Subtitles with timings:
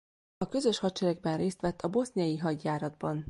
[0.37, 3.19] A közös hadseregben részt vett a boszniai hadjáratban.